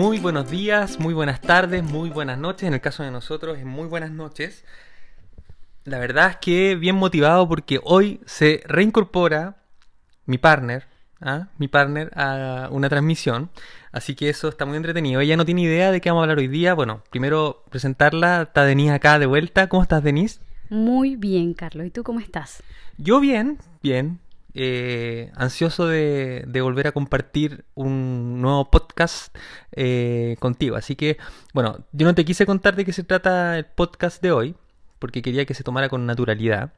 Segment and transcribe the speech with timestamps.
[0.00, 2.66] Muy buenos días, muy buenas tardes, muy buenas noches.
[2.66, 4.64] En el caso de nosotros, es muy buenas noches.
[5.84, 9.58] La verdad es que bien motivado porque hoy se reincorpora
[10.24, 10.86] mi partner,
[11.20, 11.48] ¿ah?
[11.58, 13.50] mi partner a una transmisión.
[13.92, 15.20] Así que eso está muy entretenido.
[15.20, 16.72] Ella no tiene idea de qué vamos a hablar hoy día.
[16.72, 18.40] Bueno, primero presentarla.
[18.40, 19.68] Está Denise acá de vuelta.
[19.68, 20.40] ¿Cómo estás, Denise?
[20.70, 21.86] Muy bien, Carlos.
[21.86, 22.62] ¿Y tú cómo estás?
[22.96, 24.18] Yo bien, bien.
[24.54, 29.36] Eh, ansioso de, volver a compartir un nuevo podcast
[29.72, 30.76] eh, contigo.
[30.76, 31.18] Así que,
[31.54, 34.54] bueno, yo no te quise contar de qué se trata el podcast de hoy,
[34.98, 36.72] porque quería que se tomara con naturalidad.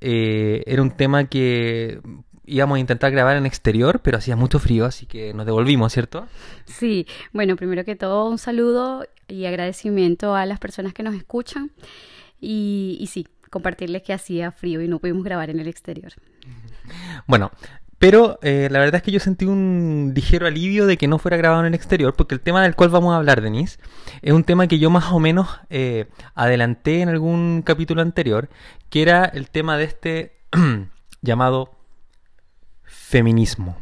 [0.00, 2.00] Eh, era un tema que
[2.44, 6.28] íbamos a intentar grabar en exterior, pero hacía mucho frío, así que nos devolvimos, ¿cierto?
[6.66, 11.72] Sí, bueno, primero que todo un saludo y agradecimiento a las personas que nos escuchan
[12.38, 16.12] y sí, compartirles que hacía frío y no pudimos grabar en el exterior.
[17.26, 17.50] Bueno,
[17.98, 21.36] pero eh, la verdad es que yo sentí un ligero alivio de que no fuera
[21.36, 23.78] grabado en el exterior, porque el tema del cual vamos a hablar, Denise,
[24.20, 28.50] es un tema que yo más o menos eh, adelanté en algún capítulo anterior,
[28.90, 30.36] que era el tema de este
[31.22, 31.74] llamado
[32.84, 33.78] feminismo.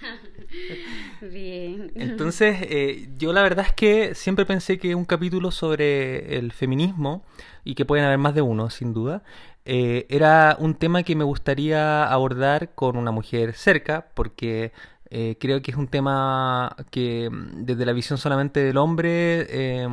[1.20, 1.92] Bien.
[1.96, 7.24] Entonces, eh, yo la verdad es que siempre pensé que un capítulo sobre el feminismo,
[7.64, 9.22] y que pueden haber más de uno, sin duda,
[9.64, 14.72] eh, era un tema que me gustaría abordar con una mujer cerca, porque
[15.12, 19.88] eh, creo que es un tema que mm, desde la visión solamente del hombre eh,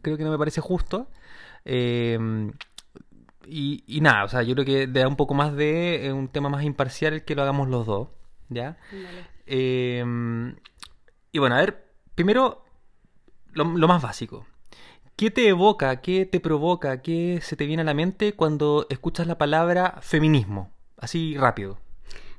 [0.00, 1.08] creo que no me parece justo.
[1.64, 2.18] Eh,
[3.46, 6.28] y, y, nada, o sea, yo creo que da un poco más de eh, un
[6.28, 8.08] tema más imparcial el que lo hagamos los dos,
[8.48, 8.78] ¿ya?
[8.92, 10.04] Vale.
[11.32, 12.64] y bueno, a ver, primero,
[13.52, 14.46] lo, lo más básico.
[15.20, 19.26] ¿Qué te evoca, qué te provoca, qué se te viene a la mente cuando escuchas
[19.26, 20.72] la palabra feminismo?
[20.96, 21.78] Así rápido.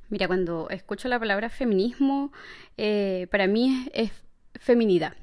[0.09, 2.31] Mira, cuando escucho la palabra feminismo,
[2.77, 4.09] eh, para mí es,
[4.55, 5.15] feminidad.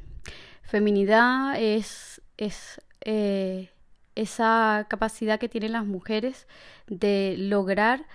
[0.62, 3.70] Feminidad es, es eh,
[4.14, 6.46] esa capacidad que tienen las mujeres
[6.86, 8.06] de lograr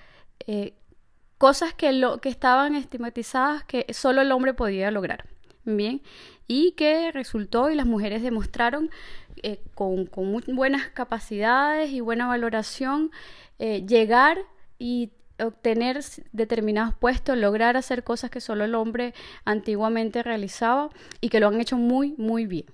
[0.47, 0.75] eh,
[1.37, 5.25] cosas que, lo, que estaban estigmatizadas que solo el hombre podía lograr.
[5.65, 6.01] Bien,
[6.47, 8.89] y que resultó y las mujeres demostraron
[9.41, 13.11] eh, con, con, buenas capacidades y buena valoración
[13.59, 14.38] eh, llegar
[14.77, 15.99] y obtener
[16.31, 19.13] determinados puestos, lograr hacer cosas que solo el hombre
[19.45, 20.89] antiguamente realizaba
[21.21, 22.66] y que lo han hecho muy, muy bien.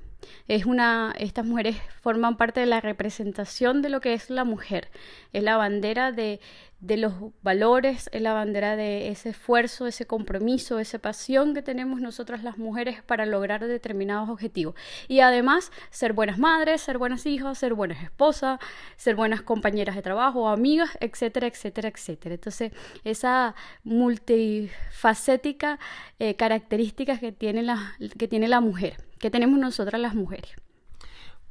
[0.47, 4.89] Es una, estas mujeres forman parte de la representación de lo que es la mujer.
[5.31, 6.39] Es la bandera de,
[6.79, 11.99] de los valores, es la bandera de ese esfuerzo, ese compromiso, esa pasión que tenemos
[11.99, 14.75] nosotras las mujeres para lograr determinados objetivos.
[15.07, 18.59] Y además, ser buenas madres, ser buenas hijas, ser buenas esposas,
[18.95, 22.35] ser buenas compañeras de trabajo, amigas, etcétera, etcétera, etcétera.
[22.35, 22.71] Entonces,
[23.03, 25.79] esa multifacética
[26.17, 30.51] eh, características que tiene, la, que tiene la mujer, que tenemos nosotras las mujeres.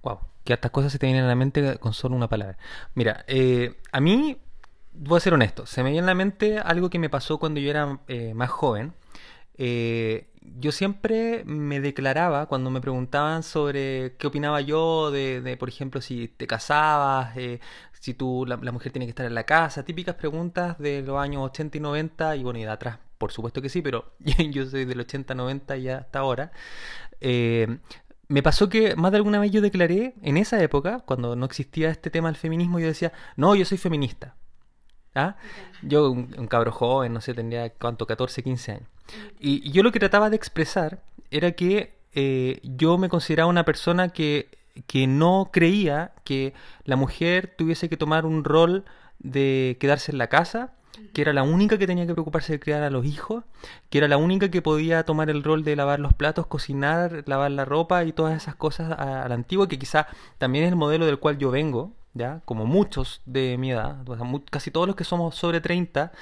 [0.02, 2.58] Wow, que estas cosas se te vienen a la mente con solo una palabra.
[2.94, 4.38] Mira, eh, a mí
[4.92, 7.60] voy a ser honesto, se me viene a la mente algo que me pasó cuando
[7.60, 8.94] yo era eh, más joven.
[9.56, 15.68] Eh, yo siempre me declaraba cuando me preguntaban sobre qué opinaba yo de, de por
[15.68, 17.60] ejemplo, si te casabas, eh,
[17.92, 21.18] si tú, la, la, mujer tiene que estar en la casa, típicas preguntas de los
[21.18, 24.12] años 80 y 90 y bueno, y de atrás, por supuesto que sí, pero
[24.50, 26.52] yo soy del 80, 90 y hasta ahora.
[27.20, 27.78] Eh,
[28.28, 31.90] me pasó que más de alguna vez yo declaré, en esa época, cuando no existía
[31.90, 34.34] este tema del feminismo, yo decía, no, yo soy feminista.
[35.14, 35.36] ¿Ah?
[35.82, 38.88] Yo, un, un, cabro joven, no sé, tendría cuánto, 14, 15 años.
[39.40, 43.64] Y, y yo lo que trataba de expresar era que eh, yo me consideraba una
[43.64, 44.48] persona que,
[44.86, 48.84] que no creía que la mujer tuviese que tomar un rol
[49.18, 50.72] de quedarse en la casa,
[51.12, 53.44] que era la única que tenía que preocuparse de criar a los hijos,
[53.91, 57.50] que era la única que podía tomar el rol de lavar los platos, cocinar, lavar
[57.50, 60.06] la ropa y todas esas cosas a, a la antigua, que quizá
[60.38, 62.43] también es el modelo del cual yo vengo, ¿ya?
[62.44, 63.96] Como muchos de mi edad,
[64.50, 66.12] casi todos los que somos sobre 30,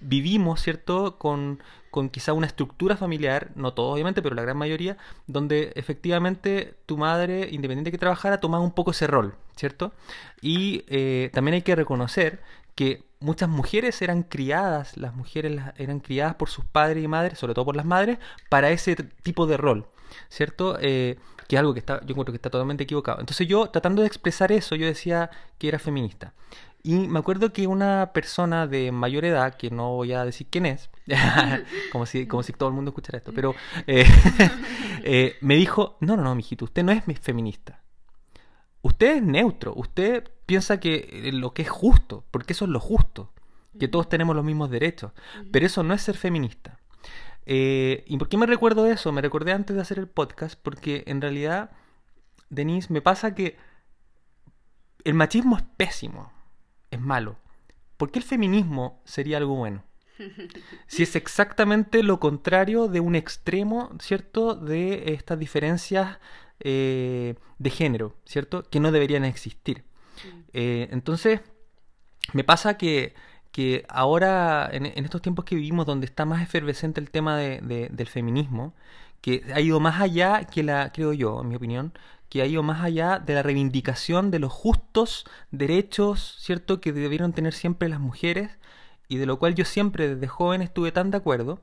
[0.00, 1.18] vivimos, ¿cierto?
[1.18, 4.96] Con, con quizá una estructura familiar, no todos obviamente, pero la gran mayoría,
[5.26, 9.92] donde efectivamente tu madre, independiente de que trabajara, tomaba un poco ese rol, ¿cierto?
[10.40, 12.40] Y eh, también hay que reconocer
[12.78, 17.52] que muchas mujeres eran criadas, las mujeres eran criadas por sus padres y madres, sobre
[17.52, 19.88] todo por las madres, para ese tipo de rol,
[20.28, 20.78] ¿cierto?
[20.80, 23.18] Eh, que es algo que está, yo encuentro que está totalmente equivocado.
[23.18, 25.28] Entonces yo, tratando de expresar eso, yo decía
[25.58, 26.34] que era feminista.
[26.84, 30.64] Y me acuerdo que una persona de mayor edad, que no voy a decir quién
[30.64, 30.88] es,
[31.90, 33.56] como, si, como si todo el mundo escuchara esto, pero
[33.88, 34.06] eh,
[35.02, 37.80] eh, me dijo, no, no, no, mijito, usted no es feminista.
[38.82, 43.32] Usted es neutro, usted piensa que lo que es justo, porque eso es lo justo,
[43.78, 45.12] que todos tenemos los mismos derechos,
[45.52, 46.78] pero eso no es ser feminista.
[47.46, 49.10] Eh, ¿Y por qué me recuerdo eso?
[49.10, 51.70] Me recordé antes de hacer el podcast porque en realidad,
[52.50, 53.56] Denise, me pasa que
[55.04, 56.30] el machismo es pésimo,
[56.90, 57.36] es malo.
[57.96, 59.82] ¿Por qué el feminismo sería algo bueno?
[60.86, 64.54] Si es exactamente lo contrario de un extremo, ¿cierto?
[64.54, 66.18] De estas diferencias
[66.60, 68.62] eh, de género, ¿cierto?
[68.64, 69.84] Que no deberían existir.
[70.52, 71.40] Eh, entonces,
[72.32, 73.14] me pasa que,
[73.52, 78.06] que ahora, en, estos tiempos que vivimos, donde está más efervescente el tema de, del
[78.06, 78.74] feminismo,
[79.20, 81.92] que ha ido más allá que la, creo yo, en mi opinión,
[82.28, 87.32] que ha ido más allá de la reivindicación de los justos derechos, ¿cierto?, que debieron
[87.32, 88.50] tener siempre las mujeres,
[89.08, 91.62] y de lo cual yo siempre desde joven estuve tan de acuerdo,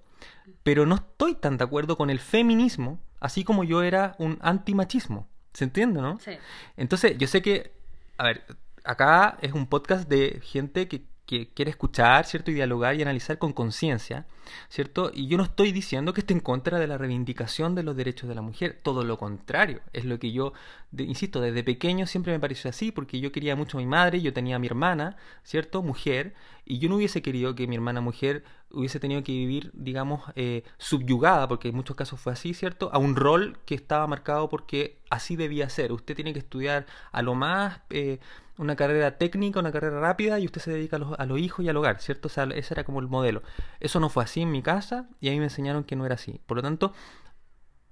[0.64, 5.28] pero no estoy tan de acuerdo con el feminismo, así como yo era un antimachismo.
[5.54, 6.20] ¿Se entiende, no?
[6.20, 6.32] Sí.
[6.76, 7.72] Entonces, yo sé que,
[8.18, 8.44] a ver,
[8.84, 12.52] acá es un podcast de gente que que quiere escuchar, ¿cierto?
[12.52, 14.26] Y dialogar y analizar con conciencia,
[14.70, 15.12] ¿cierto?
[15.14, 18.28] Y yo no estoy diciendo que esté en contra de la reivindicación de los derechos
[18.30, 20.54] de la mujer, todo lo contrario, es lo que yo,
[20.98, 24.34] insisto, desde pequeño siempre me pareció así, porque yo quería mucho a mi madre, yo
[24.34, 25.82] tenía a mi hermana, ¿cierto?
[25.82, 26.34] Mujer,
[26.66, 30.64] y yo no hubiese querido que mi hermana mujer hubiese tenido que vivir, digamos, eh,
[30.78, 32.90] subyugada, porque en muchos casos fue así, ¿cierto?
[32.92, 35.92] A un rol que estaba marcado porque así debía ser.
[35.92, 37.82] Usted tiene que estudiar a lo más...
[37.90, 38.20] Eh,
[38.58, 41.66] una carrera técnica, una carrera rápida y usted se dedica a los, a los hijos
[41.66, 42.28] y al hogar, ¿cierto?
[42.28, 43.44] O sea, ese era como el modelo.
[43.80, 46.16] Eso no fue así en mi casa y a mí me enseñaron que no era
[46.16, 46.40] así.
[46.46, 46.94] Por lo tanto,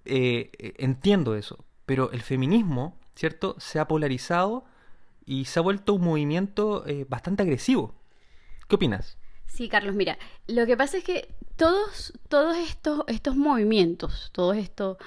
[0.05, 1.65] eh, eh, entiendo eso.
[1.85, 3.55] Pero el feminismo, ¿cierto?
[3.59, 4.65] Se ha polarizado
[5.25, 7.95] y se ha vuelto un movimiento eh, bastante agresivo.
[8.67, 9.17] ¿Qué opinas?
[9.47, 10.17] Sí, Carlos, mira,
[10.47, 14.97] lo que pasa es que todos, todos estos, estos movimientos, todo esto,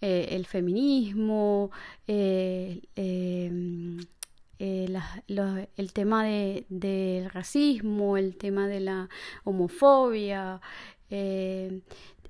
[0.00, 1.70] el feminismo,
[2.08, 2.82] eh,
[4.58, 9.08] el tema del racismo, el tema de la
[9.44, 10.60] homofobia.
[11.10, 11.80] Eh,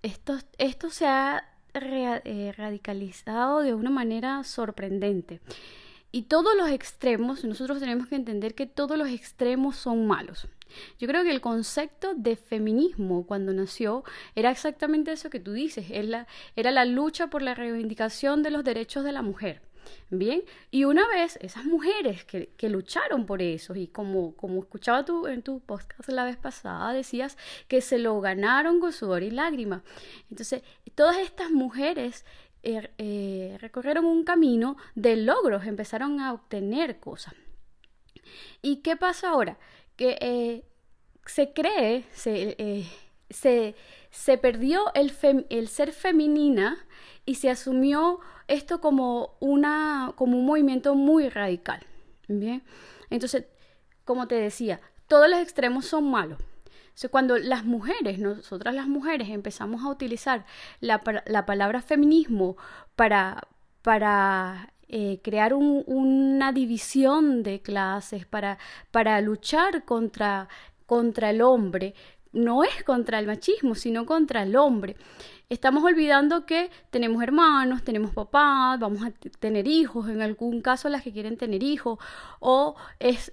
[0.03, 5.41] esto, se ha eh, radicalizado de una manera sorprendente.
[6.11, 10.47] Y todos los extremos, nosotros tenemos que entender que todos los extremos son malos.
[10.99, 14.05] Yo creo que el concepto de feminismo cuando nació
[14.35, 19.05] era exactamente eso que tú dices, era la lucha por la reivindicación de los derechos
[19.05, 19.63] de la mujer.
[20.11, 25.05] Bien, y una vez esas mujeres que, que lucharon por eso, y como, como escuchaba
[25.05, 27.39] tú en tu podcast la vez pasada, decías
[27.69, 29.83] que se lo ganaron con sudor y lágrima.
[30.31, 30.63] Entonces,
[30.95, 32.25] todas estas mujeres
[32.63, 37.35] eh, eh, recorrieron un camino de logros, empezaron a obtener cosas.
[38.61, 39.59] ¿Y qué pasa ahora?
[39.97, 40.65] Que eh,
[41.27, 42.87] se cree, se,
[43.31, 43.75] se,
[44.11, 45.13] se perdió el,
[45.51, 46.87] el ser femenina
[47.25, 51.85] y se asumió esto como, una, como un movimiento muy radical.
[52.29, 52.63] ¿bien?
[53.11, 53.45] Entonces,
[54.05, 56.39] como te decía, todos los extremos son malos.
[57.11, 60.45] cuando las mujeres, nosotras las mujeres, empezamos a utilizar
[60.81, 62.57] la, palabra feminismo
[62.97, 63.43] para,
[63.83, 68.59] para eh, crear una división de clases, para,
[68.91, 70.49] para luchar contra,
[70.87, 71.95] contra el hombre,
[72.33, 74.97] no es contra el machismo, sino contra el hombre.
[75.49, 81.03] Estamos olvidando que tenemos hermanos, tenemos papás, vamos a tener hijos, en algún caso las
[81.03, 81.99] que quieren tener hijos,
[82.41, 83.33] o es,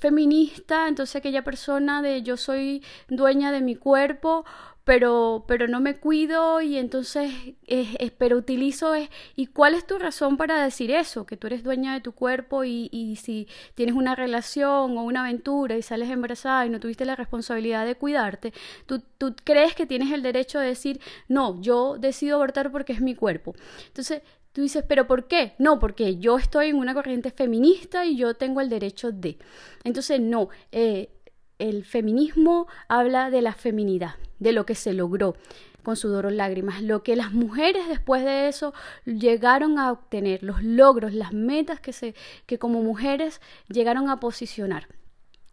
[0.00, 4.44] feminista, entonces aquella persona de yo soy dueña de mi cuerpo,
[4.90, 7.32] pero, pero no me cuido y entonces,
[7.68, 11.26] es, pero utilizo, es, ¿y cuál es tu razón para decir eso?
[11.26, 15.20] Que tú eres dueña de tu cuerpo y, y si tienes una relación o una
[15.20, 18.52] aventura y sales embarazada y no tuviste la responsabilidad de cuidarte,
[18.86, 23.00] tú, tú crees que tienes el derecho de decir, no, yo decido abortar porque es
[23.00, 23.54] mi cuerpo.
[23.86, 25.54] Entonces, Tú dices, ¿pero por qué?
[25.58, 29.38] No, porque yo estoy en una corriente feminista y yo tengo el derecho de.
[29.84, 31.19] Entonces, no, eh,
[31.60, 35.36] el feminismo habla de la feminidad, de lo que se logró
[35.82, 38.74] con sudor o lágrimas, lo que las mujeres después de eso
[39.04, 42.14] llegaron a obtener, los logros, las metas que, se,
[42.46, 44.88] que como mujeres llegaron a posicionar.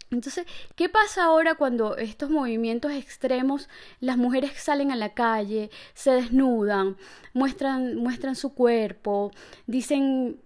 [0.09, 0.45] Entonces,
[0.75, 3.67] ¿qué pasa ahora cuando estos movimientos extremos,
[3.99, 6.95] las mujeres salen a la calle, se desnudan,
[7.33, 9.31] muestran, muestran su cuerpo,
[9.65, 10.39] dicen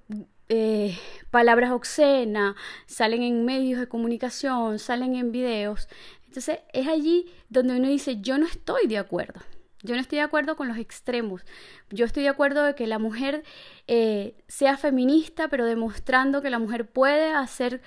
[0.53, 0.97] eh,
[1.29, 2.55] palabras obscenas,
[2.85, 5.87] salen en medios de comunicación, salen en videos.
[6.27, 9.39] Entonces es allí donde uno dice, yo no estoy de acuerdo.
[9.81, 11.43] Yo no estoy de acuerdo con los extremos.
[11.89, 13.43] Yo estoy de acuerdo de que la mujer
[13.87, 17.81] eh, sea feminista, pero demostrando que la mujer puede hacer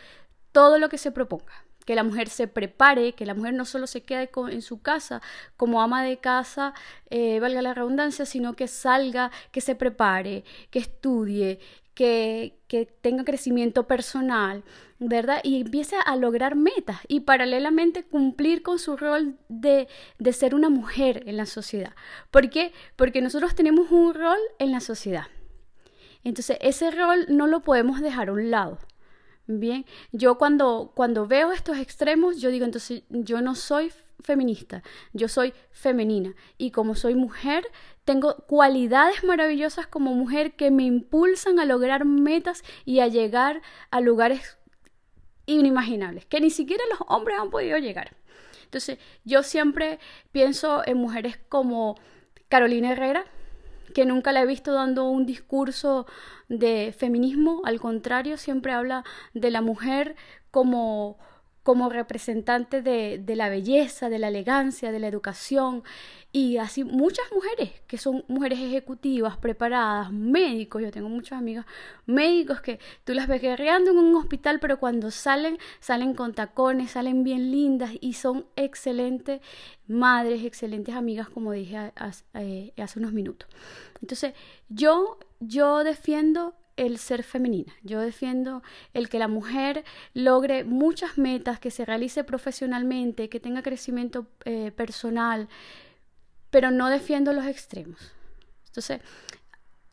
[0.50, 1.52] todo lo que se proponga
[1.84, 5.20] que la mujer se prepare, que la mujer no solo se quede en su casa
[5.56, 6.72] como ama de casa,
[7.10, 11.60] eh, valga la redundancia, sino que salga, que se prepare, que estudie,
[11.94, 12.58] que,
[13.00, 14.64] tenga crecimiento personal,
[14.98, 15.40] ¿verdad?
[15.44, 19.86] Y empiece a lograr metas y paralelamente cumplir con su rol de,
[20.18, 21.94] de ser una mujer en la sociedad.
[22.30, 22.72] ¿Por qué?
[22.96, 25.26] Porque nosotros tenemos un rol en la sociedad.
[26.24, 28.78] Entonces, ese rol no lo podemos dejar a un lado.
[29.46, 34.82] Bien, yo cuando, cuando veo estos extremos, yo digo, entonces yo no soy feminista,
[35.12, 37.62] yo soy femenina y como soy mujer,
[38.04, 44.00] tengo cualidades maravillosas como mujer que me impulsan a lograr metas y a llegar a
[44.00, 44.58] lugares
[45.46, 48.16] inimaginables, que ni siquiera los hombres han podido llegar.
[48.64, 49.98] Entonces, yo siempre
[50.32, 51.96] pienso en mujeres como
[52.48, 53.24] Carolina Herrera,
[53.94, 56.06] que nunca la he visto dando un discurso
[56.48, 60.16] de feminismo, al contrario, siempre habla de la mujer
[60.50, 61.18] como
[61.64, 65.82] como representante de, de, la belleza, de la elegancia, de la educación
[66.30, 71.64] y así muchas mujeres que son mujeres ejecutivas, preparadas, médicos, yo tengo muchas amigas
[72.06, 76.90] médicos que tú las ves guerreando en un hospital, pero cuando salen, salen con tacones,
[76.90, 79.40] salen bien lindas y son excelentes
[79.86, 83.48] madres, excelentes amigas, como dije hace, eh, hace unos minutos.
[84.02, 84.34] Entonces,
[84.68, 87.72] yo, yo defiendo el ser femenina.
[87.82, 88.62] Yo defiendo
[88.92, 94.72] el que la mujer logre muchas metas, que se realice profesionalmente, que tenga crecimiento eh,
[94.72, 95.48] personal,
[96.50, 98.12] pero no defiendo los extremos.
[98.66, 99.00] Entonces,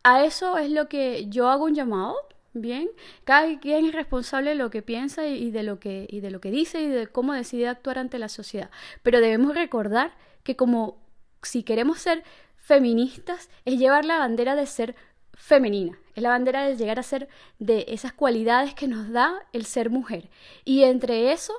[0.03, 2.15] a eso es lo que yo hago un llamado.
[2.53, 2.89] Bien,
[3.23, 6.41] cada quien es responsable de lo que piensa y de lo que, y de lo
[6.41, 8.69] que dice y de cómo decide actuar ante la sociedad.
[9.03, 10.97] Pero debemos recordar que como
[11.41, 12.23] si queremos ser
[12.57, 14.95] feministas es llevar la bandera de ser
[15.41, 15.97] femenina.
[16.15, 19.89] Es la bandera de llegar a ser de esas cualidades que nos da el ser
[19.89, 20.29] mujer.
[20.65, 21.53] Y entre eso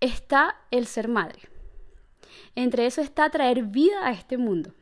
[0.00, 1.38] está el ser madre.
[2.56, 4.74] Entre eso está traer vida a este mundo.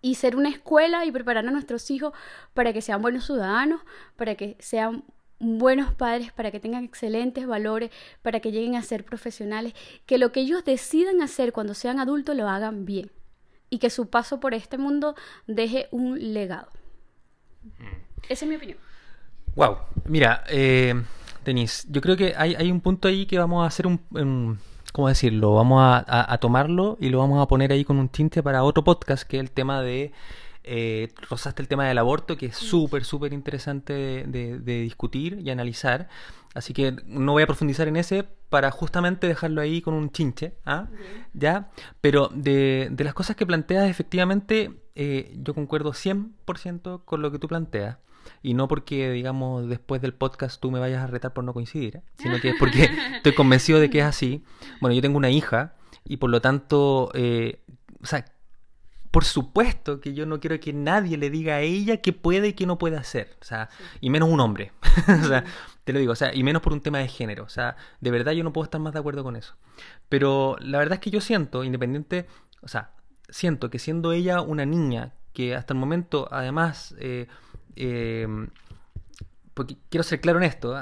[0.00, 2.12] Y ser una escuela y preparar a nuestros hijos
[2.54, 3.80] para que sean buenos ciudadanos,
[4.14, 5.02] para que sean
[5.40, 7.90] buenos padres, para que tengan excelentes valores,
[8.22, 9.74] para que lleguen a ser profesionales,
[10.06, 13.10] que lo que ellos decidan hacer cuando sean adultos lo hagan bien
[13.70, 15.16] y que su paso por este mundo
[15.48, 16.77] deje un legado.
[18.28, 18.78] Esa es mi opinión.
[19.54, 20.94] Wow, mira, eh,
[21.44, 24.58] Denise, yo creo que hay, hay, un punto ahí que vamos a hacer un,
[24.92, 25.54] ¿cómo decirlo?
[25.54, 29.24] Vamos a, tomarlo y lo vamos a poner ahí con un tinte para otro podcast,
[29.24, 30.12] que es el tema de,
[30.64, 36.08] eh, rozaste el tema del aborto, que es súper, súper interesante de, discutir y analizar.
[36.54, 40.54] Así que no voy a profundizar en ese para justamente dejarlo ahí con un chinche,
[40.64, 40.88] ¿ah?
[41.32, 41.70] ¿ya?
[42.00, 47.38] Pero de, de las cosas que planteas, efectivamente, eh, yo concuerdo 100% con lo que
[47.38, 47.98] tú planteas.
[48.42, 51.96] Y no porque, digamos, después del podcast tú me vayas a retar por no coincidir,
[51.96, 52.02] ¿eh?
[52.18, 54.44] sino que es porque estoy convencido de que es así.
[54.80, 57.60] Bueno, yo tengo una hija y por lo tanto, eh,
[58.02, 58.24] o sea,
[59.12, 62.52] por supuesto que yo no quiero que nadie le diga a ella qué puede y
[62.54, 63.36] qué no puede hacer.
[63.40, 63.68] O sea,
[64.00, 64.72] y menos un hombre.
[65.22, 65.44] o sea,
[65.84, 67.44] te lo digo, o sea, y menos por un tema de género.
[67.44, 69.54] O sea, de verdad yo no puedo estar más de acuerdo con eso.
[70.08, 72.26] Pero la verdad es que yo siento, independiente,
[72.62, 72.90] o sea,
[73.28, 77.26] siento que siendo ella una niña que hasta el momento, además, eh,
[77.76, 78.26] eh,
[79.54, 80.76] porque quiero ser claro en esto,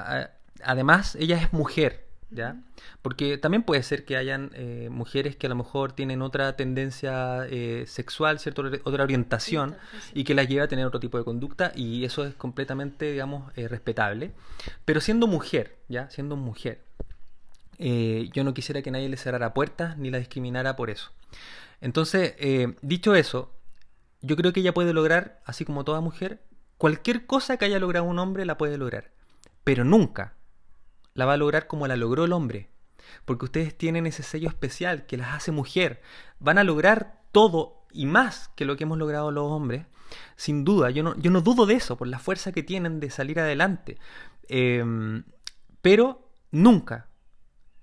[0.63, 2.57] además ella es mujer, ¿ya?
[3.03, 7.47] Porque también puede ser que hayan eh, mujeres que a lo mejor tienen otra tendencia
[7.87, 8.63] sexual, ¿cierto?
[8.85, 9.77] otra orientación
[10.15, 13.55] y que las lleva a tener otro tipo de conducta y eso es completamente, digamos,
[13.57, 14.33] respetable.
[14.85, 16.09] Pero siendo mujer, ¿ya?
[16.11, 16.81] Siendo mujer,
[17.79, 21.13] yo no quisiera que nadie le cerrara puertas ni la discriminara por eso.
[21.81, 23.55] Entonces, eh, dicho eso,
[24.23, 26.43] yo creo que ella puede lograr, así como toda mujer,
[26.79, 29.13] cualquier cosa que haya logrado un hombre la puede lograr,
[29.65, 30.35] pero nunca
[31.15, 32.71] la va a lograr como la logró el hombre,
[33.25, 36.03] porque ustedes tienen ese sello especial que las hace mujer,
[36.39, 39.87] van a lograr todo y más que lo que hemos logrado los hombres,
[40.37, 43.11] sin duda, yo no, yo no dudo de eso, por la fuerza que tienen de
[43.11, 43.99] salir adelante,
[44.49, 45.25] em,
[45.83, 47.09] pero nunca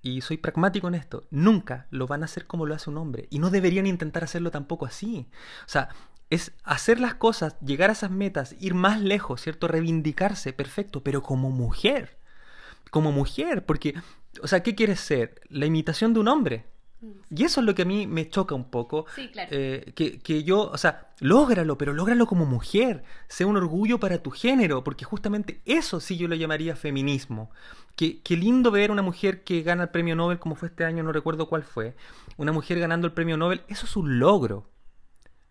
[0.04, 3.26] y soy pragmático en esto, nunca lo van a hacer como lo hace un hombre.
[3.30, 5.26] Y no deberían intentar hacerlo tampoco así.
[5.64, 5.88] O sea,
[6.28, 9.66] es hacer las cosas, llegar a esas metas, ir más lejos, ¿cierto?
[9.66, 12.18] Reivindicarse, perfecto, pero como mujer.
[12.90, 13.94] Como mujer, porque,
[14.42, 15.40] o sea, ¿qué quieres ser?
[15.48, 16.66] ¿La imitación de un hombre?
[17.30, 19.06] Y eso es lo que a mí me choca un poco.
[19.14, 19.48] Sí, claro.
[19.52, 23.04] Eh, que, que, yo, o sea, lógralo, pero lógralo como mujer.
[23.28, 27.50] Sea un orgullo para tu género, porque justamente eso sí yo lo llamaría feminismo.
[27.96, 31.02] Qué, qué lindo ver una mujer que gana el premio Nobel, como fue este año,
[31.02, 31.94] no recuerdo cuál fue.
[32.36, 34.70] Una mujer ganando el premio Nobel, eso es un logro.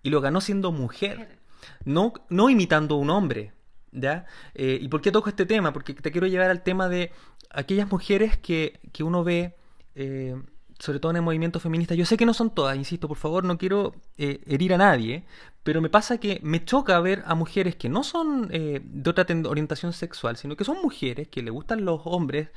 [0.02, 1.40] Y lo ganó siendo mujer,
[1.86, 3.54] no, no imitando a un hombre.
[3.96, 4.26] ¿Ya?
[4.56, 5.72] Eh, ¿Y por qué toco este tema?
[5.72, 7.12] Porque te quiero llevar al tema de
[7.52, 9.56] aquellas mujeres que, que uno ve.
[9.94, 10.36] Eh,
[10.84, 11.96] sobre todo en el movimiento feminista.
[11.96, 15.24] Yo sé que no son todas, insisto, por favor, no quiero eh, herir a nadie,
[15.64, 19.26] pero me pasa que me choca ver a mujeres que no son eh, de otra
[19.48, 22.50] orientación sexual, sino que son mujeres que le gustan los hombres,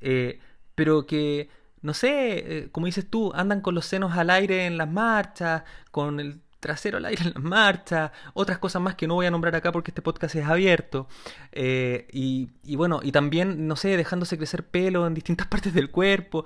[0.00, 0.40] eh,
[0.74, 4.90] pero que, no sé, como dices tú, andan con los senos al aire en las
[4.90, 9.26] marchas, con el trasero al aire en las marchas, otras cosas más que no voy
[9.26, 11.06] a nombrar acá porque este podcast es abierto.
[11.54, 16.44] y, y, bueno, y también, no sé, dejándose crecer pelo en distintas partes del cuerpo.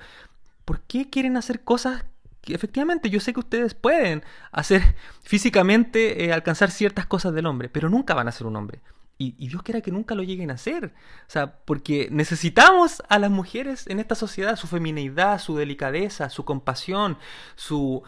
[0.65, 2.05] ¿Por qué quieren hacer cosas
[2.41, 7.69] que efectivamente yo sé que ustedes pueden hacer físicamente, eh, alcanzar ciertas cosas del hombre,
[7.69, 8.81] pero nunca van a ser un hombre?
[9.19, 10.87] Y, Dios quiera que nunca lo lleguen a hacer.
[10.87, 16.45] O sea, porque necesitamos a las mujeres en esta sociedad, su feminidad, su delicadeza, su
[16.45, 17.19] compasión,
[17.55, 18.03] su...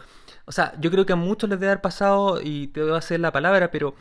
[0.45, 3.21] O sea, yo creo que a muchos les debe haber pasado, y te a hacer
[3.21, 3.95] la palabra, pero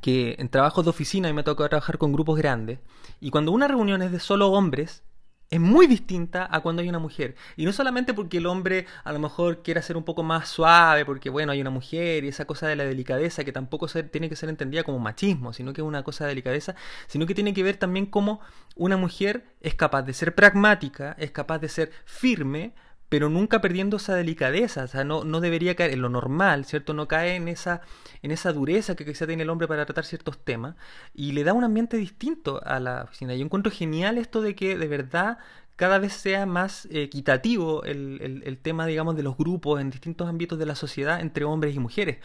[0.00, 2.78] que en trabajos de oficina y me toca trabajar con grupos grandes,
[3.20, 5.02] y cuando una reunión es de solo hombres,
[5.50, 7.34] es muy distinta a cuando hay una mujer.
[7.56, 11.04] Y no solamente porque el hombre a lo mejor quiera ser un poco más suave,
[11.04, 14.36] porque bueno, hay una mujer y esa cosa de la delicadeza que tampoco tiene que
[14.36, 16.76] ser entendida como machismo, sino que es una cosa de delicadeza,
[17.08, 18.40] sino que tiene que ver también cómo
[18.76, 22.72] una mujer es capaz de ser pragmática, es capaz de ser firme,
[23.10, 26.94] pero nunca perdiendo esa delicadeza, o sea, no, no debería caer en lo normal, ¿cierto?
[26.94, 27.82] No cae en esa,
[28.22, 30.76] en esa dureza que quizá tiene el hombre para tratar ciertos temas
[31.12, 33.34] y le da un ambiente distinto a la oficina.
[33.34, 35.38] Yo encuentro genial esto de que de verdad
[35.74, 40.56] cada vez sea más equitativo el, el tema, digamos, de los grupos en distintos ámbitos
[40.58, 42.18] de la sociedad entre hombres y mujeres.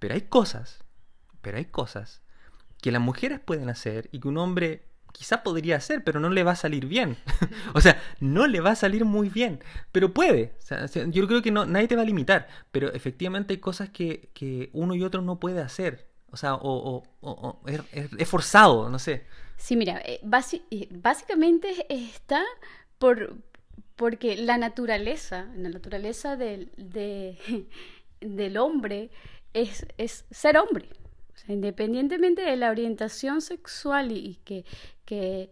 [0.00, 0.82] Pero hay cosas,
[1.40, 2.20] pero hay cosas
[2.80, 6.42] que las mujeres pueden hacer y que un hombre quizá podría hacer, pero no le
[6.42, 7.16] va a salir bien.
[7.74, 9.60] o sea, no le va a salir muy bien,
[9.92, 10.52] pero puede.
[11.08, 14.70] yo creo que no, nadie te va a limitar, pero efectivamente hay cosas que, que
[14.72, 16.08] uno y otro no puede hacer.
[16.30, 17.04] O sea, o,
[17.94, 19.26] es, forzado, no sé.
[19.58, 20.20] Sí, mira, eh,
[20.70, 22.42] eh, básicamente está
[22.98, 23.36] por
[23.96, 26.72] porque la naturaleza, la naturaleza del,
[28.20, 29.10] del hombre
[29.52, 30.88] es, es ser hombre
[31.48, 34.64] independientemente de la orientación sexual y, que,
[35.04, 35.50] que,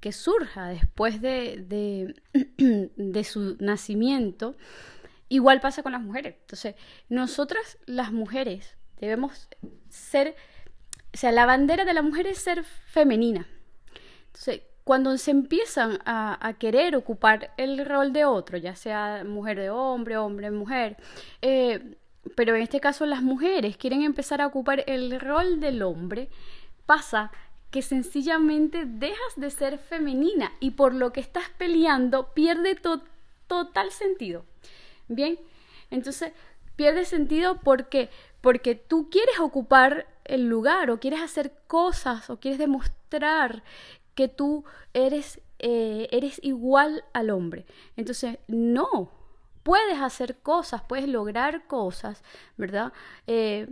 [0.00, 2.14] que, surja después de,
[2.96, 4.56] de, su nacimiento,
[5.28, 6.36] igual pasa con las mujeres.
[6.40, 6.74] Entonces,
[7.08, 9.48] nosotras las mujeres debemos
[9.88, 10.36] ser,
[11.12, 13.46] o sea, la bandera de la mujer es ser femenina.
[14.26, 19.70] Entonces, cuando se empiezan a, querer ocupar el rol de otro, ya sea mujer de
[19.70, 20.98] hombre, hombre mujer,
[21.40, 21.96] eh,
[22.34, 26.28] pero en este caso las mujeres quieren empezar a ocupar el rol del hombre,
[26.86, 27.30] pasa
[27.70, 32.78] que sencillamente dejas de ser femenina y por lo que estás peleando pierde
[33.46, 34.44] total sentido.
[35.08, 35.38] Bien,
[35.90, 36.32] entonces
[36.76, 38.10] pierde sentido porque
[38.40, 43.64] porque tú quieres ocupar el lugar o quieres hacer cosas o quieres demostrar
[44.14, 47.64] que tú eres eh, eres igual al hombre.
[47.96, 49.10] Entonces, no,
[49.64, 52.22] puedes hacer cosas, puedes lograr cosas,
[52.56, 52.92] ¿verdad?
[53.26, 53.68] Eh,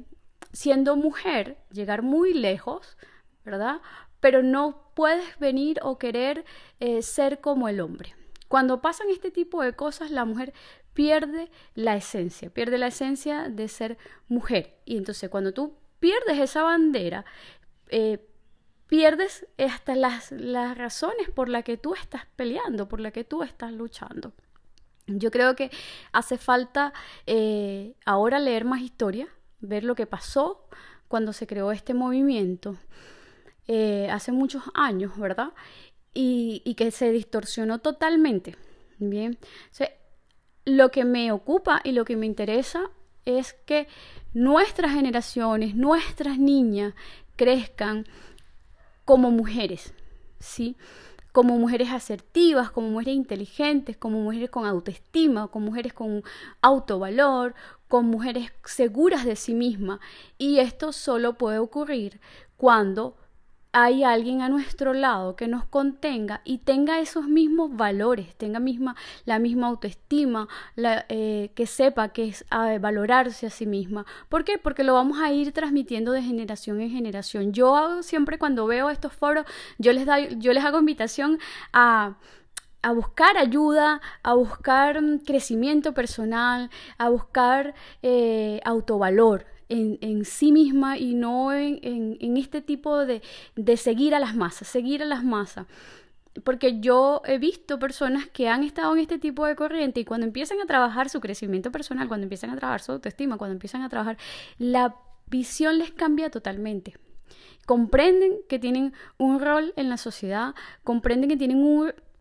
[0.53, 2.97] siendo mujer, llegar muy lejos,
[3.45, 3.81] ¿verdad?
[4.19, 6.45] Pero no puedes venir o querer
[6.81, 8.17] eh, ser como el hombre.
[8.49, 10.53] Cuando pasan este tipo de cosas, la mujer
[10.95, 14.79] pierde la esencia, pierde la esencia de ser mujer.
[14.85, 17.25] Y entonces cuando tú pierdes esa bandera,
[17.89, 18.27] eh,
[18.87, 23.43] pierdes hasta las, las razones por las que tú estás peleando, por las que tú
[23.43, 24.33] estás luchando.
[25.07, 25.71] Yo creo que
[26.13, 26.93] hace falta
[27.27, 29.29] eh, ahora leer más historia,
[29.61, 30.67] ver lo que pasó
[31.09, 32.77] cuando se creó este movimiento
[33.69, 35.53] eh, hace muchos años, ¿verdad?
[36.15, 38.57] Y, que se distorsionó totalmente.
[38.99, 39.39] Bien,
[40.65, 42.91] lo que me ocupa y lo que me interesa
[43.25, 43.89] es que
[44.33, 46.95] nuestras generaciones, nuestras niñas
[47.37, 48.07] crezcan
[49.05, 49.93] como mujeres,
[50.39, 50.77] ¿sí?
[51.33, 56.23] Como mujeres asertivas, como mujeres inteligentes, como mujeres con autoestima, como mujeres con
[56.61, 57.55] autovalor,
[57.89, 60.01] con mujeres seguras de sí mismas.
[60.39, 62.21] Y esto solo puede ocurrir
[62.57, 63.17] cuando
[63.73, 68.97] hay alguien a nuestro lado que nos contenga y tenga esos mismos valores, tenga misma,
[69.25, 72.45] la misma autoestima, eh, que sepa que es
[72.81, 74.05] valorarse a sí misma.
[74.29, 74.59] ¿Por qué?
[74.59, 77.53] Porque lo vamos a ir transmitiendo de generación en generación.
[77.53, 79.47] Yo siempre cuando veo estos foros,
[79.79, 81.39] yo les, da, yo les hago invitación
[81.73, 82.17] a
[82.83, 90.99] a buscar ayuda, a buscar mm, crecimiento personal, a buscar eh, autovalor en, sí misma
[90.99, 93.23] y no en, este tipo de,
[93.57, 95.67] de seguir a las masas, seguir a las masas
[96.45, 100.27] porque yo he visto personas que han estado en este tipo de corriente y cuando
[100.27, 103.89] empiezan a trabajar su crecimiento personal, cuando empiezan a trabajar su autoestima, cuando empiezan a
[103.89, 104.17] trabajar,
[104.59, 104.97] la
[105.27, 106.95] visión les cambia totalmente.
[107.67, 111.63] Comprenden que tienen un rol en la sociedad, comprenden que tienen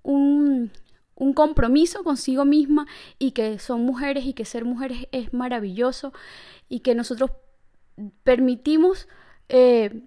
[0.04, 0.72] un,
[1.22, 2.88] un compromiso consigo misma
[3.20, 6.14] y que son mujeres y que ser mujeres es maravilloso
[6.68, 7.30] y que nosotros
[8.24, 9.08] permitimos,
[9.48, 10.02] eh,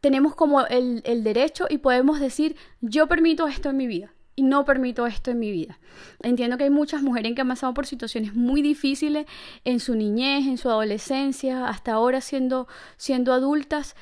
[0.00, 4.64] tenemos como el, derecho y podemos decir, yo permito esto en mi vida y no
[4.64, 5.78] permito esto en mi vida.
[6.24, 9.26] Entiendo que hay muchas mujeres que han pasado por situaciones muy difíciles
[9.64, 13.94] en su niñez, en su adolescencia, hasta ahora siendo, siendo adultas,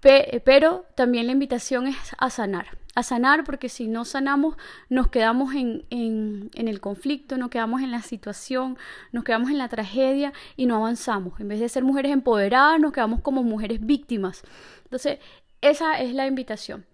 [0.00, 4.56] pero también la invitación es a sanar, a sanar porque si no sanamos
[4.88, 8.78] nos quedamos en, en, el conflicto, nos quedamos en la situación,
[9.12, 11.38] nos quedamos en la tragedia y no avanzamos.
[11.40, 14.42] En vez de ser mujeres empoderadas, nos quedamos como mujeres víctimas.
[14.84, 15.18] Entonces,
[15.60, 16.86] esa es la invitación.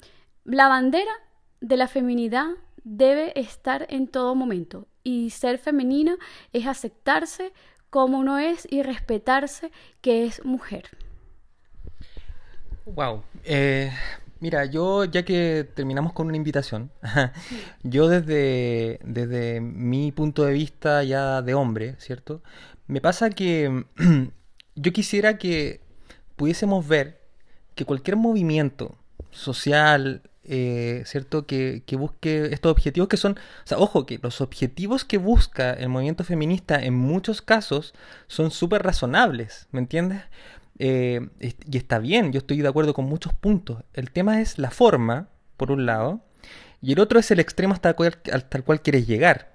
[0.44, 1.12] La bandera
[1.60, 2.48] de la feminidad
[2.82, 6.16] debe estar en todo momento y ser femenina
[6.52, 7.52] es aceptarse
[7.90, 10.88] como uno es y respetarse que es mujer.
[12.86, 13.22] Wow.
[13.44, 13.92] Eh,
[14.40, 16.90] mira, yo ya que terminamos con una invitación,
[17.82, 22.42] yo desde, desde mi punto de vista ya de hombre, ¿cierto?
[22.86, 23.84] Me pasa que
[24.74, 25.80] yo quisiera que
[26.36, 27.20] pudiésemos ver
[27.74, 28.96] que cualquier movimiento
[29.30, 31.46] social, eh, ¿cierto?
[31.46, 35.72] Que, que, busque estos objetivos que son, o sea, ojo, que los objetivos que busca
[35.72, 37.94] el movimiento feminista en muchos casos
[38.26, 40.22] son súper razonables, ¿me entiendes?
[40.82, 43.84] Eh, y está bien, yo estoy de acuerdo con muchos puntos.
[43.92, 46.20] El tema es la forma, por un lado,
[46.80, 48.18] y el otro es el extremo hasta el cual,
[48.64, 49.52] cual quieres llegar.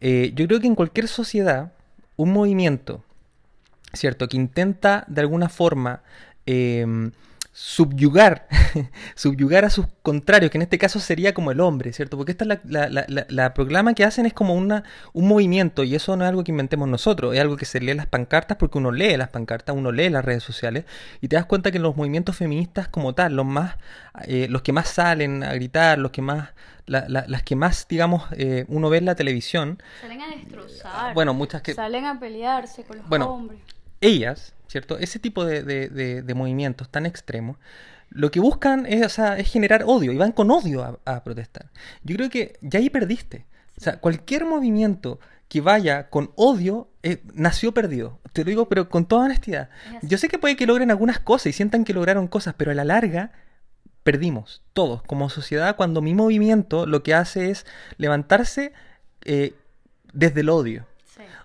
[0.00, 1.72] Eh, yo creo que en cualquier sociedad,
[2.14, 3.02] un movimiento,
[3.92, 4.28] ¿cierto?
[4.28, 6.04] Que intenta de alguna forma
[6.46, 7.10] eh,
[7.58, 8.46] subyugar,
[9.14, 12.18] subyugar a sus contrarios, que en este caso sería como el hombre, ¿cierto?
[12.18, 15.82] Porque esta es la, la, la, la, proclama que hacen es como una, un movimiento
[15.82, 18.08] y eso no es algo que inventemos nosotros, es algo que se lee en las
[18.08, 20.84] pancartas porque uno lee las pancartas, uno lee las redes sociales
[21.22, 23.76] y te das cuenta que los movimientos feministas como tal, los más,
[24.26, 26.50] eh, los que más salen a gritar, los que más,
[26.84, 29.82] las que más, digamos, eh, uno ve en la televisión.
[30.02, 31.14] Salen a destrozar.
[31.14, 31.72] Bueno, muchas que...
[31.72, 33.60] Salen a pelearse con los bueno, hombres.
[34.00, 34.98] Ellas, ¿cierto?
[34.98, 37.56] Ese tipo de, de, de, de, movimientos tan extremos,
[38.10, 41.24] lo que buscan es, o sea, es generar odio y van con odio a, a,
[41.24, 41.70] protestar.
[42.04, 43.46] Yo creo que ya ahí perdiste.
[43.78, 48.18] O sea, cualquier movimiento que vaya con odio eh, nació perdido.
[48.32, 49.70] Te lo digo, pero con toda honestidad.
[50.02, 52.74] Yo sé que puede que logren algunas cosas y sientan que lograron cosas, pero a
[52.74, 53.32] la larga
[54.02, 58.72] perdimos todos como sociedad cuando mi movimiento lo que hace es levantarse
[59.24, 59.54] eh,
[60.12, 60.86] desde el odio.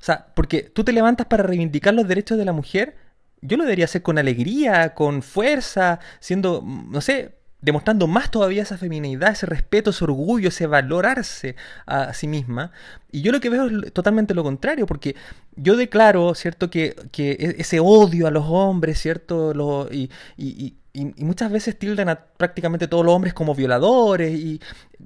[0.02, 2.96] O sea, porque tú te levantas para reivindicar los derechos de la mujer,
[3.42, 8.78] yo lo debería hacer con alegría, con fuerza, siendo, no sé, demostrando más todavía esa
[8.78, 12.72] feminidad, ese respeto, ese orgullo, ese valorarse a sí misma.
[13.12, 15.16] Y yo lo que veo es totalmente lo contrario, porque
[15.56, 21.04] yo declaro, ¿cierto?, que, que ese odio a los hombres, ¿cierto?, lo, y, y, y,
[21.18, 24.60] y, muchas veces tildan a prácticamente todos los hombres como violadores y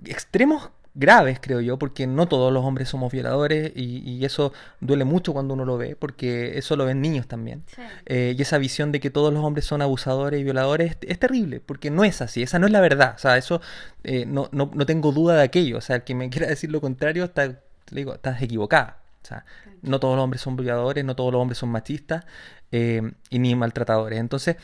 [0.06, 5.04] extremos graves, creo yo, porque no todos los hombres somos violadores y, y, eso duele
[5.04, 7.64] mucho cuando uno lo ve, porque eso lo ven niños también.
[7.68, 7.82] Sí.
[8.06, 11.20] Eh, y esa visión de que todos los hombres son abusadores y violadores es, es
[11.20, 13.14] terrible, porque no es así, esa no es la verdad.
[13.16, 13.62] O sea, eso
[14.04, 15.78] eh, no, no, no, tengo duda de aquello.
[15.78, 17.58] O sea, el que me quiera decir lo contrario, está, le
[17.92, 19.00] digo, estás equivocada.
[19.22, 19.46] O sea,
[19.82, 22.26] no todos los hombres son violadores, no todos los hombres son machistas
[22.72, 24.20] eh, y ni maltratadores.
[24.20, 24.58] Entonces,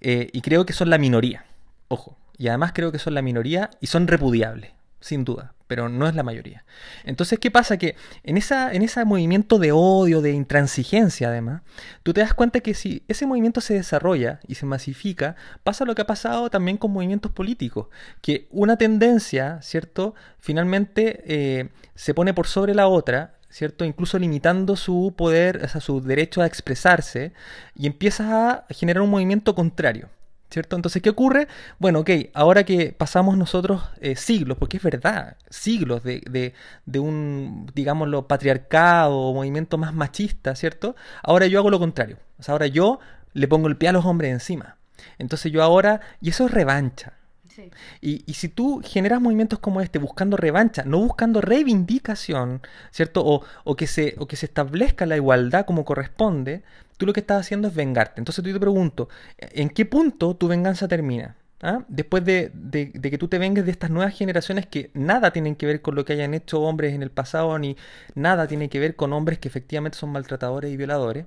[0.00, 1.44] y creo que son la minoría,
[1.88, 2.16] ojo.
[2.36, 6.16] Y además creo que son la minoría y son repudiables sin duda, pero no es
[6.16, 6.64] la mayoría.
[7.04, 7.76] Entonces, ¿qué pasa?
[7.76, 11.62] Que en, esa, en ese movimiento de odio, de intransigencia además,
[12.02, 15.94] tú te das cuenta que si ese movimiento se desarrolla y se masifica, pasa lo
[15.94, 17.86] que ha pasado también con movimientos políticos,
[18.20, 20.14] que una tendencia, ¿cierto?
[20.38, 23.84] Finalmente eh, se pone por sobre la otra, ¿cierto?
[23.84, 27.32] Incluso limitando su poder, o sea, su derecho a expresarse,
[27.74, 30.08] y empieza a generar un movimiento contrario.
[30.50, 30.76] ¿Cierto?
[30.76, 31.46] Entonces, ¿qué ocurre?
[31.78, 36.54] Bueno, ok, ahora que pasamos nosotros eh, siglos, porque es verdad, siglos de, de,
[36.86, 40.96] de, un, digámoslo, patriarcado movimiento más machista, ¿cierto?
[41.22, 42.16] Ahora yo hago lo contrario.
[42.38, 42.98] O sea, ahora yo
[43.34, 44.78] le pongo el pie a los hombres encima.
[45.18, 47.12] Entonces yo ahora, y eso es revancha.
[47.48, 47.70] Sí.
[48.00, 53.22] Y, y, si tú generas movimientos como este buscando revancha, no buscando reivindicación, ¿cierto?
[53.26, 56.62] O, o, que, se, o que se establezca la igualdad como corresponde,
[56.98, 58.20] tú lo que estás haciendo es vengarte.
[58.20, 59.08] Entonces tú te pregunto,
[59.38, 61.36] ¿en qué punto tu venganza termina?
[61.60, 61.84] ¿Ah?
[61.88, 65.66] Después de, de, que tú te vengues de estas nuevas generaciones que nada tienen que
[65.66, 67.76] ver con lo que hayan hecho hombres en el pasado, ni
[68.14, 71.26] nada tiene que ver con hombres que efectivamente son maltratadores y violadores,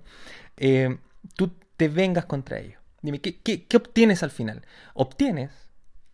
[0.56, 1.00] eh,
[1.36, 2.80] tú te vengas contra ellos.
[3.02, 4.62] Dime, ¿qué, qué, ¿qué obtienes al final?
[4.94, 5.52] Obtienes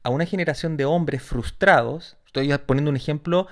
[0.01, 3.47] a una generación de hombres frustrados, estoy poniendo un ejemplo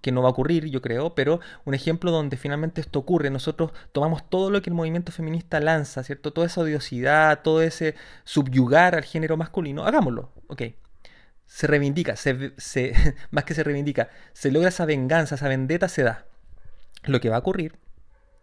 [0.00, 3.30] que no va a ocurrir, yo creo, pero un ejemplo donde finalmente esto ocurre.
[3.30, 6.32] Nosotros tomamos todo lo que el movimiento feminista lanza, ¿cierto?
[6.32, 10.62] Toda esa odiosidad, todo ese subyugar al género masculino, hagámoslo, ok.
[11.46, 12.92] se reivindica, se, se,
[13.30, 16.26] más que se reivindica, se logra esa venganza, esa vendetta se da.
[17.04, 17.74] Lo que va a ocurrir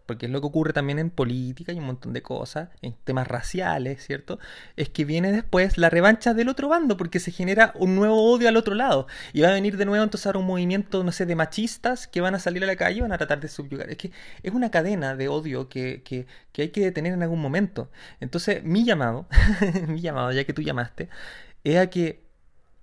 [0.06, 3.26] porque es lo que ocurre también en política y un montón de cosas, en temas
[3.26, 4.38] raciales, ¿cierto?
[4.76, 8.48] Es que viene después la revancha del otro bando, porque se genera un nuevo odio
[8.48, 9.06] al otro lado.
[9.32, 12.20] Y va a venir de nuevo entonces ahora un movimiento, no sé, de machistas que
[12.20, 13.90] van a salir a la calle y van a tratar de subyugar.
[13.90, 17.40] Es que es una cadena de odio que, que, que hay que detener en algún
[17.40, 17.90] momento.
[18.20, 19.26] Entonces, mi llamado,
[19.88, 21.08] mi llamado, ya que tú llamaste,
[21.64, 22.22] es a que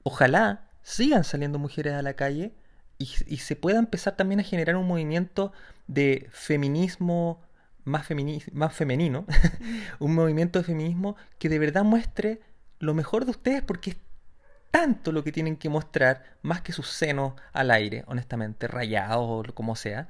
[0.03, 2.53] ojalá sigan saliendo mujeres a la calle
[2.97, 5.53] y, y se pueda empezar también a generar un movimiento
[5.87, 7.41] de feminismo
[7.83, 8.07] más,
[8.53, 9.25] más femenino,
[9.99, 12.41] un movimiento de feminismo que de verdad muestre
[12.79, 13.97] lo mejor de ustedes porque es
[14.73, 19.53] tanto lo que tienen que mostrar, más que sus senos al aire, honestamente, rayados o
[19.53, 20.07] como sea.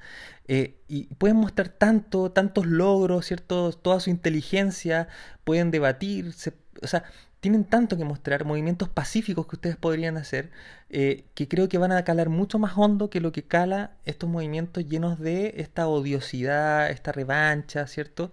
[0.48, 3.74] Eh, y pueden mostrar tanto, tantos logros, ¿cierto?
[3.74, 5.10] Toda su inteligencia,
[5.44, 6.34] pueden debatir,
[6.82, 7.04] o sea,
[7.44, 10.50] tienen tanto que mostrar, movimientos pacíficos que ustedes podrían hacer,
[10.90, 14.30] eh, que creo que van a calar mucho más hondo que lo que cala estos
[14.30, 18.32] movimientos llenos de esta odiosidad, esta revancha, ¿cierto?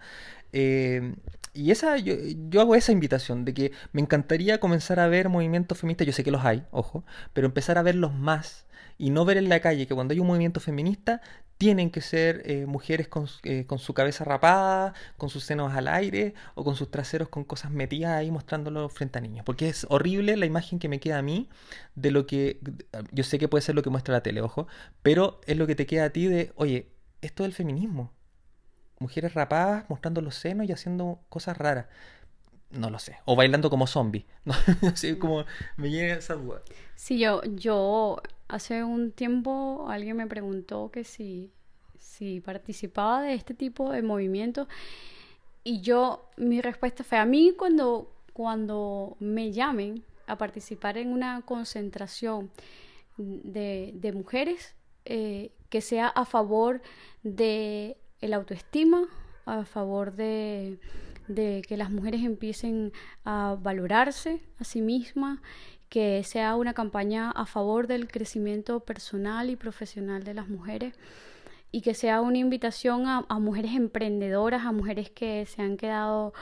[0.53, 1.17] Eh,
[1.55, 2.15] y esa, yo,
[2.51, 6.23] yo, hago esa invitación de que me encantaría comenzar a ver movimientos feministas, yo sé
[6.23, 8.65] que los hay, ojo, pero empezar a verlos más
[9.01, 11.23] y no ver en la calle que cuando hay un movimiento feminista
[11.57, 15.89] tienen que ser eh, mujeres con, eh, con, su cabeza rapada, con sus senos al
[15.89, 19.43] aire o con sus traseros con cosas metidas ahí mostrándolo frente a niños.
[19.47, 21.49] Porque es horrible la imagen que me queda a mí
[21.95, 22.61] de lo que,
[23.11, 24.69] yo sé que puede ser lo que muestra la tele, ojo,
[25.03, 26.91] pero es lo que te queda a ti de, oye,
[27.23, 28.13] esto es el feminismo.
[28.99, 31.87] Mujeres rapadas mostrando los senos y haciendo cosas raras.
[32.71, 33.17] No lo sé.
[33.25, 34.27] O bailando como zombie.
[34.45, 35.47] No, sé, como
[35.79, 36.61] me llega esa duda.
[36.97, 41.51] Sí, yo, yo hace un tiempo alguien me preguntó que si,
[41.99, 44.69] si participaba de este tipo de movimientos
[45.63, 51.43] y yo, mi respuesta fue a mí cuando, cuando me llamen a participar en una
[51.43, 52.51] concentración
[53.19, 56.81] de, de mujeres eh, que sea a favor
[57.23, 59.09] de el autoestima,
[59.45, 60.79] a favor de,
[61.29, 62.93] de que las mujeres empiecen
[63.25, 65.41] a valorarse a sí mismas
[65.91, 70.95] que sea una campaña a favor del crecimiento personal y profesional de las mujeres
[71.73, 76.33] y que sea una invitación a, mujeres emprendedoras, a mujeres que se han quedado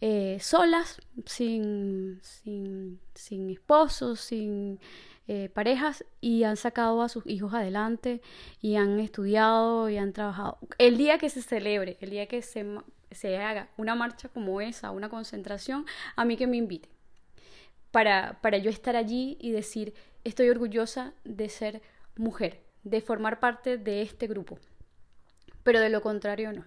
[0.00, 4.80] eh, solas, sin, sin, esposos, sin
[5.28, 8.20] eh, parejas y han sacado a sus hijos adelante
[8.60, 10.58] y han estudiado y han trabajado.
[10.78, 12.66] El día que se celebre, el día que se,
[13.12, 16.95] se haga una marcha como esa, una concentración, a mí que me invite
[17.96, 21.80] para, para yo estar allí y decir, estoy orgullosa de ser
[22.14, 24.58] mujer, de formar parte de este grupo.
[25.62, 26.66] Pero de lo contrario no.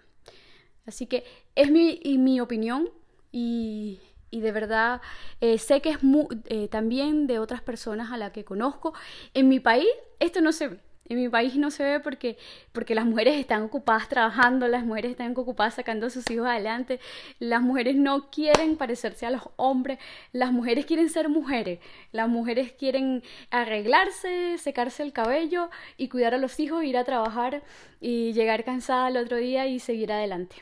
[0.88, 2.90] Así que es mi, mi opinión
[3.32, 4.00] y,
[4.32, 5.02] y, de verdad
[5.40, 6.00] eh, sé que es
[6.48, 8.96] eh, también de otras personas a las que conozco.
[9.36, 9.88] En mi país
[10.20, 10.80] esto no se ve.
[11.10, 12.38] En mi país no se ve porque,
[12.72, 17.00] porque las mujeres están ocupadas trabajando, las mujeres están ocupadas sacando a sus hijos adelante,
[17.40, 19.98] las mujeres no quieren parecerse a los hombres,
[20.34, 21.80] las mujeres quieren ser mujeres,
[22.12, 27.64] las mujeres quieren arreglarse, secarse el cabello y cuidar a los hijos, ir a trabajar
[28.00, 30.58] y llegar cansada al otro día y seguir adelante.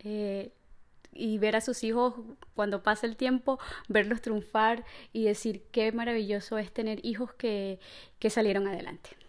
[0.00, 0.52] Eh,
[1.12, 2.14] y ver a sus hijos
[2.54, 7.80] cuando pasa el tiempo, verlos triunfar y decir qué maravilloso es tener hijos que,
[8.18, 9.19] que salieron adelante.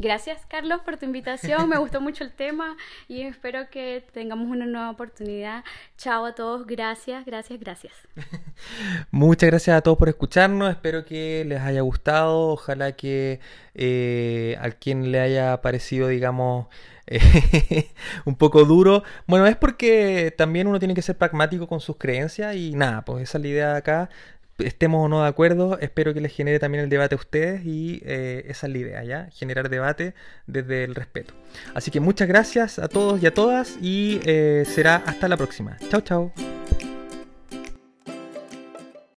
[0.00, 1.68] Gracias, Carlos, por tu invitación.
[1.68, 2.76] Me gustó mucho el tema
[3.08, 5.64] y espero que tengamos una nueva oportunidad.
[5.96, 6.68] Chao a todos.
[6.68, 7.94] Gracias, gracias, gracias.
[9.10, 10.70] Muchas gracias a todos por escucharnos.
[10.70, 12.50] Espero que les haya gustado.
[12.50, 13.40] Ojalá que
[13.74, 16.68] eh, a quien le haya parecido, digamos,
[18.24, 19.02] un poco duro.
[19.26, 23.24] Bueno, es porque también uno tiene que ser pragmático con sus creencias y nada, pues
[23.24, 24.10] esa es la idea de acá
[24.58, 28.02] estemos o no de acuerdo, espero que les genere también el debate a ustedes y
[28.04, 29.28] eh, esa es la idea, ¿ya?
[29.32, 30.14] Generar debate
[30.46, 31.34] desde el respeto.
[31.74, 35.76] Así que muchas gracias a todos y a todas y eh, será hasta la próxima.
[35.88, 36.57] Chao, chao.